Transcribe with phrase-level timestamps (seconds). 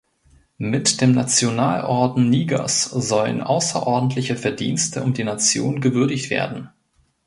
[0.57, 6.71] Mit dem Nationalorden Nigers sollen außerordentliche Verdienste um die Nation gewürdigt werden.